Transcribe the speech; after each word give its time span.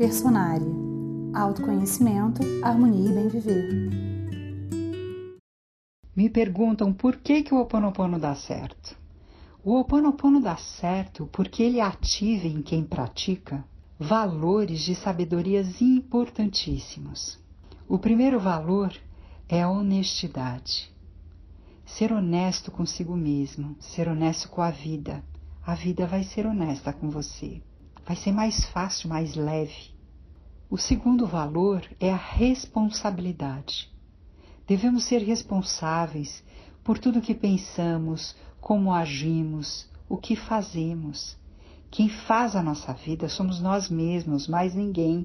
Personária. 0.00 0.66
Autoconhecimento, 1.34 2.40
harmonia 2.64 3.10
e 3.10 3.12
bem 3.12 3.28
viver. 3.28 3.68
Me 6.16 6.30
perguntam 6.30 6.90
por 6.90 7.16
que, 7.18 7.42
que 7.42 7.52
o 7.52 7.58
Ho 7.58 7.60
Oponopono 7.60 8.18
dá 8.18 8.34
certo. 8.34 8.96
O 9.62 9.74
Ho 9.74 9.80
Oponopono 9.80 10.40
dá 10.40 10.56
certo 10.56 11.28
porque 11.30 11.62
ele 11.62 11.82
ativa 11.82 12.46
em 12.46 12.62
quem 12.62 12.82
pratica 12.82 13.62
valores 13.98 14.80
de 14.80 14.94
sabedorias 14.94 15.82
importantíssimos. 15.82 17.38
O 17.86 17.98
primeiro 17.98 18.40
valor 18.40 18.96
é 19.50 19.60
a 19.60 19.68
honestidade. 19.68 20.90
Ser 21.84 22.10
honesto 22.10 22.70
consigo 22.70 23.14
mesmo, 23.14 23.76
ser 23.78 24.08
honesto 24.08 24.48
com 24.48 24.62
a 24.62 24.70
vida. 24.70 25.22
A 25.62 25.74
vida 25.74 26.06
vai 26.06 26.24
ser 26.24 26.46
honesta 26.46 26.90
com 26.90 27.10
você. 27.10 27.60
Vai 28.10 28.16
ser 28.16 28.32
mais 28.32 28.64
fácil, 28.64 29.08
mais 29.08 29.36
leve. 29.36 29.94
O 30.68 30.76
segundo 30.76 31.28
valor 31.28 31.88
é 32.00 32.10
a 32.10 32.16
responsabilidade. 32.16 33.88
Devemos 34.66 35.04
ser 35.04 35.18
responsáveis 35.18 36.42
por 36.82 36.98
tudo 36.98 37.20
que 37.20 37.36
pensamos, 37.36 38.34
como 38.60 38.92
agimos, 38.92 39.88
o 40.08 40.16
que 40.16 40.34
fazemos. 40.34 41.36
Quem 41.88 42.08
faz 42.08 42.56
a 42.56 42.62
nossa 42.64 42.92
vida 42.92 43.28
somos 43.28 43.60
nós 43.60 43.88
mesmos, 43.88 44.48
mais 44.48 44.74
ninguém. 44.74 45.24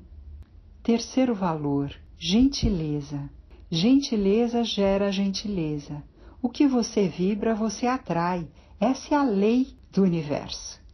Terceiro 0.83 1.33
valor, 1.33 1.91
gentileza. 2.19 3.31
Gentileza 3.71 4.63
gera 4.63 5.11
gentileza. 5.11 6.03
O 6.39 6.49
que 6.49 6.67
você 6.67 7.07
vibra, 7.07 7.55
você 7.55 7.87
atrai. 7.87 8.47
Essa 8.79 9.15
é 9.15 9.17
a 9.17 9.23
lei 9.23 9.75
do 9.91 10.03
universo. 10.03 10.84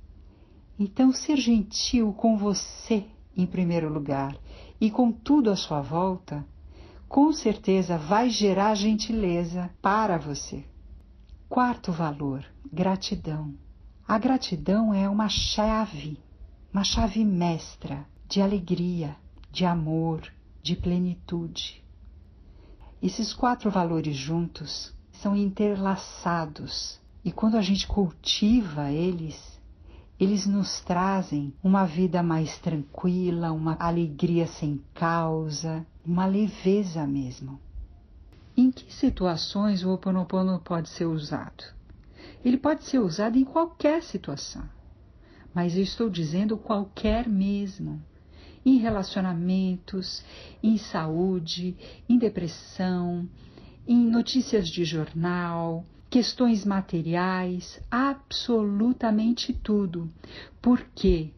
Então, 0.84 1.14
ser 1.14 1.38
gentil 1.38 2.12
com 2.12 2.36
você 2.36 3.06
em 3.38 3.46
primeiro 3.46 3.88
lugar 3.88 4.36
e 4.80 4.90
com 4.90 5.12
tudo 5.12 5.52
à 5.52 5.56
sua 5.56 5.80
volta, 5.80 6.44
com 7.08 7.32
certeza 7.32 8.00
vai 8.00 8.32
gerar 8.32 8.74
gentileza 8.74 9.70
para 9.80 10.18
você. 10.18 10.66
Quarto 11.48 11.92
valor: 11.92 12.44
gratidão. 12.74 13.54
A 14.08 14.18
gratidão 14.18 14.92
é 14.92 15.08
uma 15.08 15.30
chave, 15.30 16.18
uma 16.74 16.84
chave 16.84 17.24
mestra 17.24 18.04
de 18.28 18.42
alegria, 18.42 19.16
de 19.52 19.64
amor, 19.66 20.34
de 20.64 20.76
plenitude. 20.76 21.86
Esses 23.00 23.36
quatro 23.36 23.70
valores 23.70 24.16
juntos 24.16 24.96
são 25.12 25.36
interlaçados 25.36 27.00
e 27.24 27.32
quando 27.32 27.56
a 27.56 27.62
gente 27.62 27.86
cultiva 27.86 28.90
eles, 28.90 29.61
eles 30.22 30.46
nos 30.46 30.80
trazem 30.82 31.52
uma 31.64 31.84
vida 31.84 32.22
mais 32.22 32.56
tranquila, 32.60 33.52
uma 33.52 33.76
alegria 33.80 34.46
sem 34.46 34.80
causa, 34.94 35.84
uma 36.06 36.28
leveza 36.28 37.08
mesmo. 37.08 37.60
Em 38.56 38.70
que 38.70 38.94
situações 38.94 39.84
o 39.84 39.90
Ho 39.90 39.94
Oponopono 39.94 40.60
pode 40.60 40.90
ser 40.90 41.06
usado? 41.06 41.64
Ele 42.46 42.56
pode 42.56 42.84
ser 42.84 43.00
usado 43.00 43.36
em 43.36 43.44
qualquer 43.44 44.04
situação, 44.04 44.70
mas 45.56 45.76
eu 45.76 45.82
estou 45.82 46.08
dizendo 46.08 46.56
qualquer 46.56 47.28
mesmo. 47.28 48.00
Em 48.64 48.78
relacionamentos, 48.78 50.24
em 50.62 50.78
saúde, 50.78 51.76
em 52.08 52.20
depressão, 52.20 53.28
em 53.88 53.98
notícias 54.08 54.70
de 54.70 54.86
jornal, 54.86 55.84
questões 56.12 56.66
materiais, 56.66 57.80
absolutamente 57.90 59.54
tudo. 59.54 60.12
Por 60.62 60.86
quê? 60.94 61.30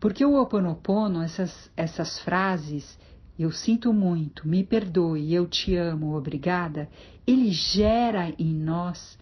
Porque 0.00 0.24
o 0.24 0.32
Ho 0.32 0.40
Oponopono, 0.40 1.20
essas, 1.20 1.70
essas 1.76 2.18
frases, 2.20 2.98
eu 3.38 3.52
sinto 3.52 3.92
muito, 3.92 4.48
me 4.48 4.64
perdoe, 4.64 5.34
eu 5.34 5.46
te 5.46 5.76
amo, 5.76 6.16
obrigada, 6.16 6.88
ele 7.26 7.52
gera 7.52 8.32
em 8.38 8.54
nós 8.54 9.18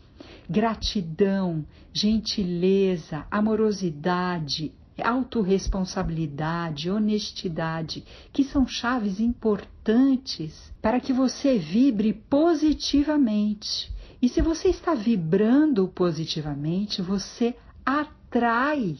gratidão, 0.48 1.66
gentileza, 1.92 3.26
amorosidade, 3.28 4.72
autorresponsabilidade, 5.02 6.88
honestidade, 6.88 8.04
que 8.32 8.44
são 8.44 8.68
chaves 8.68 9.18
importantes 9.18 10.72
para 10.80 11.00
que 11.00 11.12
você 11.12 11.58
vibre 11.58 12.12
positivamente. 12.12 13.95
E 14.20 14.28
se 14.28 14.40
você 14.40 14.68
está 14.68 14.94
vibrando 14.94 15.86
positivamente, 15.88 17.02
você 17.02 17.54
atrai 17.84 18.98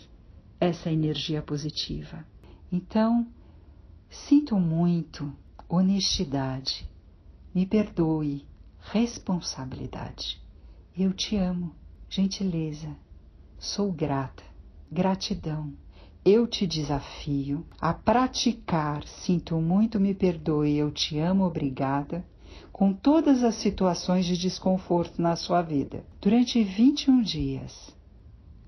essa 0.61 0.91
energia 0.91 1.43
positiva. 1.43 2.27
Então, 2.71 3.27
sinto 4.11 4.57
muito, 4.59 5.33
honestidade, 5.69 6.89
me 7.55 7.67
perdoe, 7.67 8.47
responsabilidade. 8.93 10.41
Eu 10.97 11.13
te 11.13 11.37
amo, 11.37 11.75
gentileza, 12.09 12.97
sou 13.59 13.93
grata, 13.93 14.45
gratidão. 14.91 15.73
Eu 16.25 16.47
te 16.47 16.67
desafio 16.67 17.65
a 17.81 17.95
praticar, 17.95 19.07
sinto 19.07 19.61
muito, 19.61 20.01
me 20.01 20.15
perdoe, 20.15 20.77
eu 20.77 20.91
te 20.91 21.19
amo, 21.19 21.45
obrigada, 21.45 22.25
com 22.77 22.93
todas 22.93 23.43
as 23.43 23.55
situações 23.55 24.27
de 24.27 24.37
desconforto 24.37 25.23
na 25.23 25.35
sua 25.35 25.63
vida 25.63 26.05
durante 26.21 26.63
21 26.63 27.23
dias. 27.23 27.97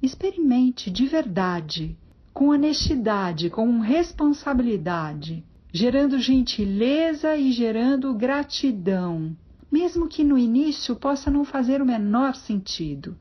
Experimente 0.01 0.91
de 0.91 1.07
verdade, 1.07 1.95
com 2.33 2.49
honestidade, 2.49 3.51
com 3.51 3.81
responsabilidade, 3.81 5.45
gerando 5.71 6.19
gentileza 6.19 7.37
e 7.37 7.53
gerando 7.53 8.15
gratidão 8.15 9.37
mesmo 9.71 10.09
que 10.09 10.25
no 10.25 10.39
início 10.39 10.97
possa 10.97 11.31
não 11.31 11.45
fazer 11.45 11.83
o 11.83 11.85
menor 11.85 12.35
sentido. 12.35 13.15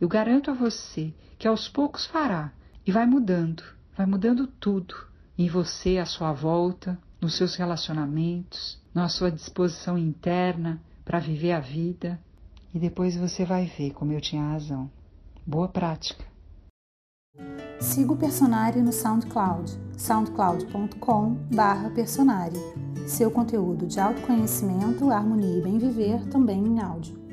Eu 0.00 0.08
garanto 0.08 0.50
a 0.50 0.54
você 0.54 1.14
que 1.38 1.46
aos 1.46 1.68
poucos 1.68 2.06
fará 2.06 2.52
e 2.84 2.90
vai 2.90 3.06
mudando, 3.06 3.62
vai 3.96 4.04
mudando 4.04 4.48
tudo 4.48 4.96
em 5.38 5.48
você, 5.48 5.98
à 5.98 6.04
sua 6.04 6.32
volta, 6.32 6.98
nos 7.24 7.36
seus 7.36 7.56
relacionamentos, 7.56 8.80
na 8.94 9.08
sua 9.08 9.30
disposição 9.30 9.96
interna 9.96 10.78
para 11.04 11.18
viver 11.18 11.52
a 11.52 11.60
vida. 11.60 12.20
E 12.72 12.78
depois 12.78 13.16
você 13.16 13.44
vai 13.44 13.66
ver 13.66 13.92
como 13.92 14.12
eu 14.12 14.20
tinha 14.20 14.50
razão. 14.50 14.88
Boa 15.46 15.68
prática! 15.68 16.24
Siga 17.80 18.12
o 18.12 18.16
Personário 18.16 18.80
no 18.82 18.92
SoundCloud, 18.92 19.78
soundcloud.com/personário 19.96 22.60
seu 23.06 23.30
conteúdo 23.30 23.86
de 23.86 24.00
autoconhecimento, 24.00 25.10
harmonia 25.10 25.58
e 25.58 25.62
bem 25.62 25.78
viver 25.78 26.26
também 26.28 26.58
em 26.58 26.80
áudio. 26.80 27.23